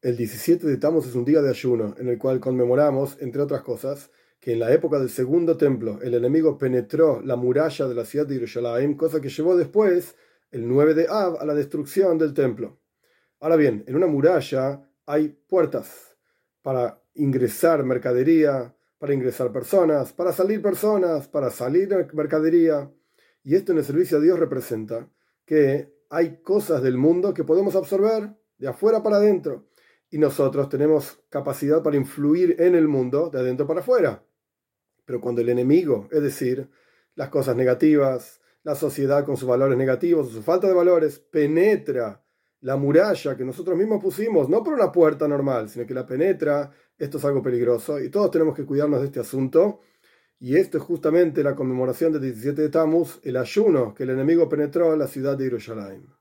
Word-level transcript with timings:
El 0.00 0.16
17 0.16 0.64
de 0.64 0.76
Tammuz 0.76 1.08
es 1.08 1.16
un 1.16 1.24
día 1.24 1.42
de 1.42 1.50
ayuno 1.50 1.96
en 1.98 2.06
el 2.06 2.18
cual 2.18 2.38
conmemoramos, 2.38 3.16
entre 3.20 3.42
otras 3.42 3.62
cosas, 3.62 4.12
que 4.38 4.52
en 4.52 4.60
la 4.60 4.72
época 4.72 5.00
del 5.00 5.10
segundo 5.10 5.56
templo 5.56 5.98
el 6.00 6.14
enemigo 6.14 6.56
penetró 6.56 7.20
la 7.20 7.34
muralla 7.34 7.88
de 7.88 7.96
la 7.96 8.04
ciudad 8.04 8.24
de 8.24 8.36
Jerusalén, 8.36 8.94
cosa 8.94 9.20
que 9.20 9.28
llevó 9.28 9.56
después, 9.56 10.14
el 10.52 10.68
9 10.68 10.94
de 10.94 11.08
Av, 11.08 11.38
a 11.40 11.44
la 11.44 11.52
destrucción 11.52 12.16
del 12.16 12.32
templo. 12.32 12.78
Ahora 13.40 13.56
bien, 13.56 13.82
en 13.88 13.96
una 13.96 14.06
muralla 14.06 14.88
hay 15.04 15.30
puertas 15.30 16.16
para 16.62 17.02
ingresar 17.14 17.82
mercadería, 17.82 18.72
para 18.98 19.14
ingresar 19.14 19.50
personas, 19.50 20.12
para 20.12 20.32
salir 20.32 20.62
personas, 20.62 21.26
para 21.26 21.50
salir 21.50 21.88
mercadería. 22.12 22.88
Y 23.42 23.56
esto 23.56 23.72
en 23.72 23.78
el 23.78 23.84
servicio 23.84 24.18
a 24.18 24.20
Dios 24.20 24.38
representa 24.38 25.10
que 25.44 25.92
hay 26.08 26.40
cosas 26.40 26.84
del 26.84 26.96
mundo 26.96 27.34
que 27.34 27.42
podemos 27.42 27.74
absorber 27.74 28.36
de 28.58 28.68
afuera 28.68 29.02
para 29.02 29.16
adentro 29.16 29.66
y 30.10 30.18
nosotros 30.18 30.68
tenemos 30.68 31.20
capacidad 31.28 31.82
para 31.82 31.96
influir 31.96 32.56
en 32.58 32.74
el 32.74 32.88
mundo 32.88 33.30
de 33.30 33.40
adentro 33.40 33.66
para 33.66 33.80
afuera. 33.80 34.24
Pero 35.04 35.20
cuando 35.20 35.40
el 35.40 35.48
enemigo, 35.48 36.08
es 36.10 36.22
decir, 36.22 36.68
las 37.14 37.28
cosas 37.28 37.56
negativas, 37.56 38.40
la 38.62 38.74
sociedad 38.74 39.24
con 39.24 39.36
sus 39.36 39.48
valores 39.48 39.78
negativos 39.78 40.30
su 40.30 40.42
falta 40.42 40.66
de 40.66 40.74
valores, 40.74 41.18
penetra 41.18 42.22
la 42.60 42.76
muralla 42.76 43.36
que 43.36 43.44
nosotros 43.44 43.76
mismos 43.76 44.02
pusimos, 44.02 44.48
no 44.48 44.62
por 44.62 44.74
una 44.74 44.90
puerta 44.90 45.28
normal, 45.28 45.68
sino 45.68 45.86
que 45.86 45.94
la 45.94 46.06
penetra, 46.06 46.70
esto 46.98 47.18
es 47.18 47.24
algo 47.24 47.42
peligroso 47.42 48.00
y 48.00 48.10
todos 48.10 48.30
tenemos 48.30 48.54
que 48.54 48.64
cuidarnos 48.64 49.00
de 49.00 49.06
este 49.06 49.20
asunto. 49.20 49.80
Y 50.40 50.56
esto 50.56 50.78
es 50.78 50.84
justamente 50.84 51.42
la 51.42 51.56
conmemoración 51.56 52.12
del 52.12 52.22
17 52.22 52.62
de 52.62 52.68
Tammuz, 52.68 53.20
el 53.24 53.36
ayuno 53.36 53.92
que 53.94 54.04
el 54.04 54.10
enemigo 54.10 54.48
penetró 54.48 54.92
en 54.92 55.00
la 55.00 55.08
ciudad 55.08 55.36
de 55.36 55.44
Jerusalén. 55.44 56.17